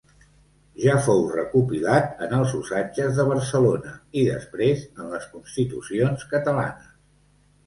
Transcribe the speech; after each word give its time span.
Ja 0.83 0.93
fou 1.07 1.19
recopilat 1.33 2.23
en 2.27 2.33
els 2.37 2.55
Usatges 2.59 3.13
de 3.19 3.27
Barcelona 3.33 3.93
i 4.23 4.25
després 4.31 4.83
en 5.03 5.13
les 5.17 5.29
Constitucions 5.37 6.27
catalanes. 6.35 6.91